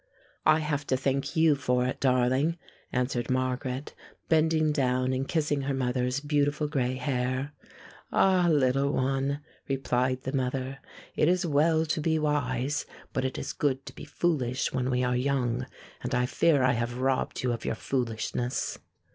[0.47, 2.57] "I have to thank you for it, darling,"
[2.91, 3.93] answered Margaret,
[4.29, 7.53] bending down and kissing her mother's beautiful gray hair.
[8.11, 8.47] "Ah!
[8.49, 10.79] little one," replied the mother,
[11.15, 15.03] "it is well to be wise, but it is good to be foolish when we
[15.03, 15.67] are young
[16.01, 18.79] and I fear I have robbed you of your foolishness."